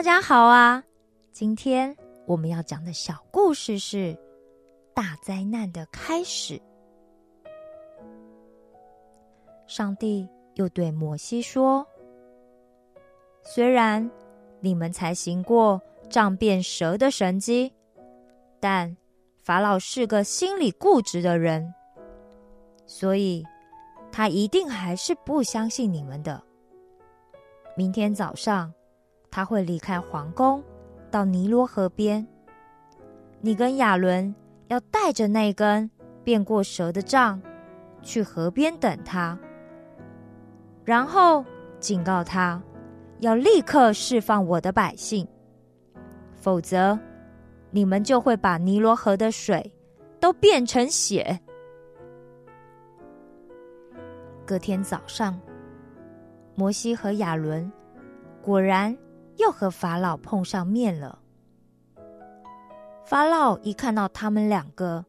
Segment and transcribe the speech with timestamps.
[0.00, 0.82] 大家好啊！
[1.30, 1.94] 今天
[2.24, 4.16] 我们要讲的小故事是
[4.94, 6.58] 大灾难的开始。
[9.66, 11.86] 上帝又对摩西说
[13.44, 14.10] ：“虽然
[14.60, 17.70] 你们才行过杖变蛇的神迹，
[18.58, 18.96] 但
[19.36, 21.74] 法老是个心里固执的人，
[22.86, 23.44] 所以
[24.10, 26.42] 他一定还是不相信你们的。
[27.76, 28.72] 明天早上。”
[29.30, 30.62] 他会离开皇宫，
[31.10, 32.26] 到尼罗河边。
[33.40, 34.34] 你跟亚伦
[34.66, 35.88] 要带着那根
[36.24, 37.40] 变过蛇的杖，
[38.02, 39.38] 去河边等他，
[40.84, 41.44] 然后
[41.78, 42.60] 警告他，
[43.20, 45.26] 要立刻释放我的百姓，
[46.34, 46.98] 否则
[47.70, 49.72] 你们就会把尼罗河的水
[50.18, 51.40] 都变成血。
[54.44, 55.40] 隔天早上，
[56.56, 57.70] 摩西和亚伦
[58.42, 58.96] 果然。
[59.40, 61.18] 又和法老碰上面了。
[63.04, 65.04] 法老一看到他们两个，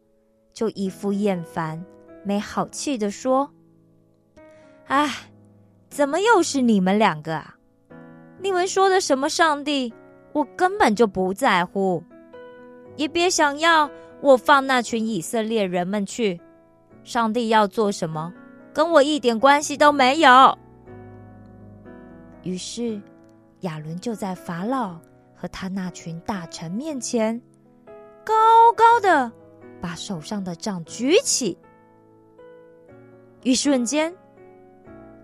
[0.54, 1.84] 就一副厌烦、
[2.24, 3.52] 没好气的说
[4.88, 5.08] ：“哎，
[5.90, 7.56] 怎么又是你们两个啊？
[8.40, 9.94] 你们说的什么上帝，
[10.34, 12.04] 我根本就不在乎，
[12.96, 13.88] 也别想要
[14.22, 16.42] 我放那群以色列人们去。
[17.04, 18.34] 上帝要做什么，
[18.74, 20.58] 跟我一点关系都没有。”
[22.42, 23.00] 于是。
[23.62, 25.00] 亚伦就在法老
[25.36, 27.40] 和他那群大臣面前，
[28.24, 28.34] 高
[28.76, 29.32] 高的
[29.80, 31.58] 把手上的杖举起，
[33.44, 34.14] 一瞬间，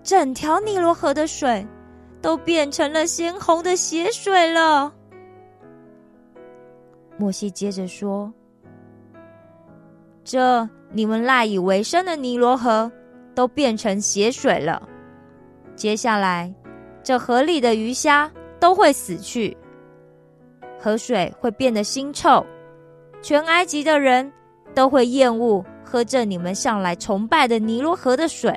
[0.03, 1.65] 整条尼罗河的水
[2.21, 4.93] 都变成了鲜红的血水了。
[7.17, 8.31] 莫西接着说
[10.23, 12.91] ：“这你们赖以为生的尼罗河
[13.33, 14.87] 都变成血水了，
[15.75, 16.53] 接下来。”
[17.07, 18.29] 这河里的鱼虾
[18.59, 19.55] 都会死去，
[20.77, 22.45] 河水会变得腥臭，
[23.21, 24.29] 全埃及的人
[24.75, 28.53] 都会厌恶喝这你们向来崇拜的尼罗河的水。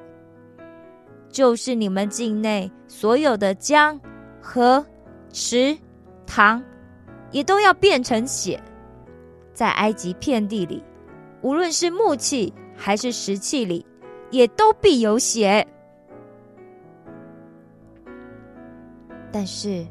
[1.29, 3.97] 就是你们境内所有的江、
[4.43, 4.85] 河、
[5.33, 5.79] 池、
[6.27, 6.61] 塘，
[7.31, 8.61] 也都要变成血。
[9.55, 10.83] 在埃及遍地里，
[11.41, 13.87] 无论是木器还是石器里，
[14.33, 15.65] 也都必有血。
[19.33, 19.87] 但是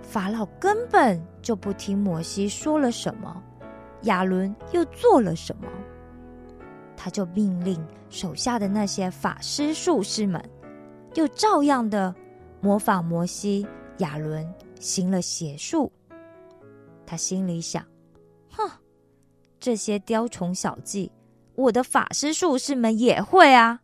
[0.00, 3.42] 法老根本就不听摩西说了什么，
[4.02, 5.66] 亚伦又做了什么，
[6.96, 10.40] 他就命令手下的那些法师术士们，
[11.14, 12.14] 又照样的
[12.60, 13.66] 模仿摩西、
[13.98, 14.48] 亚伦
[14.78, 15.90] 行了邪术。
[17.04, 17.84] 他心里想：
[18.50, 18.70] 哼，
[19.58, 21.10] 这些雕虫小技，
[21.56, 23.80] 我的法师术士们也会啊。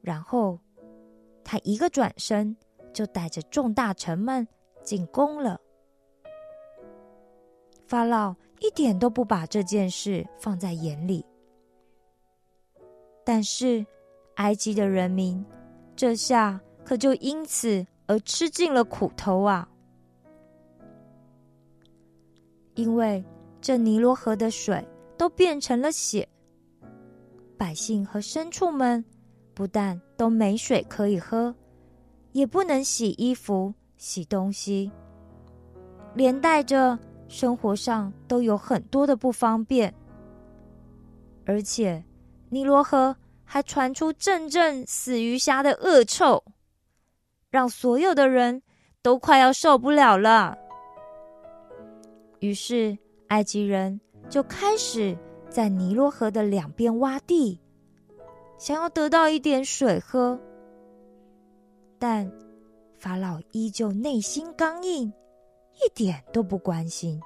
[0.00, 0.58] 然后
[1.44, 2.56] 他一个转身。
[2.98, 4.44] 就带着众大臣们
[4.82, 5.60] 进宫了。
[7.86, 11.24] 法老一点都不把这件事放在眼里，
[13.24, 13.86] 但是
[14.34, 15.46] 埃及的人民
[15.94, 19.68] 这下可就因此而吃尽了苦头啊！
[22.74, 23.24] 因为
[23.60, 24.84] 这尼罗河的水
[25.16, 26.28] 都变成了血，
[27.56, 29.04] 百姓和牲畜们
[29.54, 31.54] 不但都没水可以喝。
[32.38, 34.92] 也不能洗衣服、洗东西，
[36.14, 39.92] 连带着生活上都有很多的不方便。
[41.44, 42.04] 而且，
[42.48, 46.44] 尼罗河还传出阵阵死鱼虾的恶臭，
[47.50, 48.62] 让所有的人
[49.02, 50.56] 都快要受不了了。
[52.38, 52.96] 于是，
[53.30, 54.00] 埃及人
[54.30, 55.18] 就开始
[55.48, 57.58] 在尼罗河的两边挖地，
[58.56, 60.38] 想要得到一点水喝。
[61.98, 62.30] 但
[62.96, 65.12] 法老依旧内心刚硬，
[65.74, 67.20] 一点都不关心。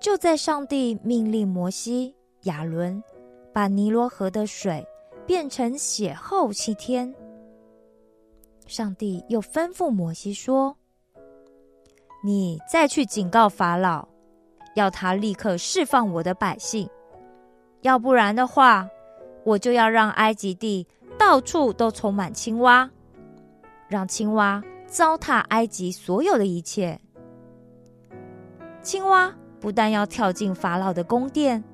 [0.00, 2.14] 就在上帝命令摩西、
[2.44, 3.02] 亚伦
[3.52, 4.86] 把尼罗河的水
[5.26, 7.14] 变成血后七天，
[8.66, 10.74] 上帝又吩咐摩西说
[12.24, 14.08] ：“你再去警告法老，
[14.74, 16.88] 要他立刻释放我的百姓，
[17.82, 18.88] 要不然的话。”
[19.48, 20.86] 我就要让埃及地
[21.16, 22.90] 到处都充满青蛙，
[23.88, 27.00] 让青蛙糟蹋埃及所有的一切。
[28.82, 31.64] 青蛙不但要跳进法老的宫殿，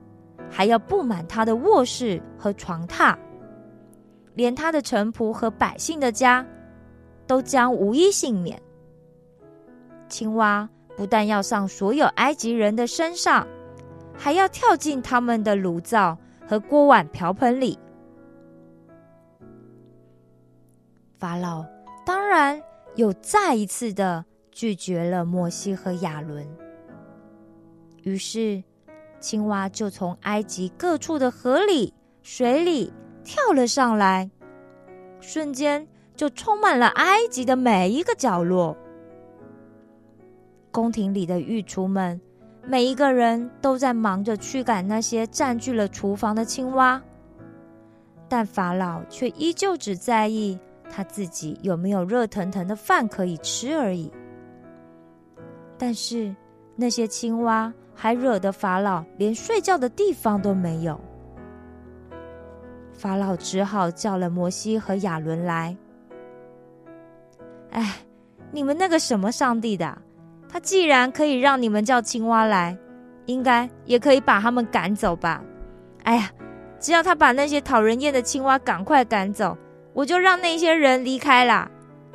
[0.49, 3.17] 还要布满他的卧室和床榻，
[4.35, 6.47] 连他的臣仆和百姓的家
[7.27, 8.63] 都将无一幸免。
[10.09, 13.45] 青蛙不但要上所有埃及人的身上，
[14.17, 16.17] 还要跳进他们的炉灶。
[16.47, 17.79] 和锅碗瓢盆里，
[21.19, 21.65] 法老
[22.05, 22.63] 当然
[22.97, 26.47] 又再一次的拒绝了摩西和亚伦。
[28.03, 28.63] 于是，
[29.19, 32.93] 青蛙就从埃及各处的河里、水里
[33.25, 34.31] 跳了上来，
[35.21, 38.77] 瞬间就充满了埃及的每一个角落。
[40.71, 42.21] 宫廷里的御厨们，
[42.67, 47.01] 每一个人都在忙着驱赶那些占据了厨房的青蛙，
[48.29, 50.59] 但法老却依旧只在意
[50.91, 54.11] 他自己有没有热腾腾的饭可以吃而已。
[55.77, 56.35] 但是
[56.77, 57.73] 那些青蛙。
[57.97, 61.01] 还惹得法老连睡觉的地方都没有，
[62.93, 65.77] 法老只好叫了摩西和亚伦来。
[67.71, 67.99] 哎，
[68.51, 69.97] 你们那个什么上帝的，
[70.55, 72.79] 他既然可以让你们叫青蛙来，
[73.27, 75.43] 应该也可以把他们赶走吧？
[76.05, 76.31] 哎呀，
[76.79, 79.59] 只要他把那些讨人厌的青蛙赶快赶走，
[79.95, 81.69] 我就让那些人离开啦。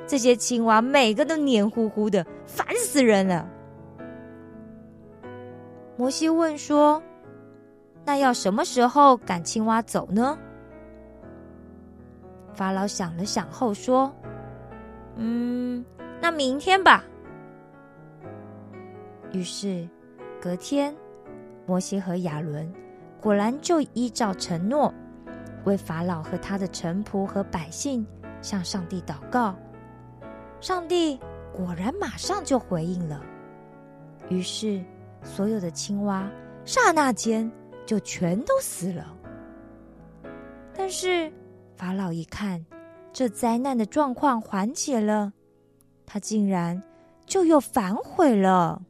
[0.08, 3.46] 这些青蛙每个都黏糊糊的，烦死人了。
[5.98, 7.04] 摩西问说
[8.08, 10.40] ：“那要什么时候赶青蛙走呢？”
[12.56, 14.10] 法老想了想后说
[15.20, 15.84] ：“嗯，
[16.22, 17.04] 那明天吧。”
[19.32, 19.88] 于是
[20.42, 20.96] 隔天，
[21.66, 22.72] 摩西和亚伦
[23.22, 24.94] 果然就依照承诺，
[25.66, 28.06] 为法老和他的臣仆和百姓
[28.42, 29.56] 向上帝祷告。
[30.60, 31.20] 上帝
[31.54, 33.22] 果然马上就回应了。
[34.30, 34.84] 于是。
[35.22, 36.32] 所有的青蛙
[36.64, 37.52] 刹那间
[37.86, 39.14] 就全都死了。
[40.74, 41.30] 但是
[41.76, 42.66] 法老一看
[43.12, 45.34] 这灾难的状况缓解了，
[46.06, 46.82] 他竟然
[47.26, 48.82] 就又反悔了。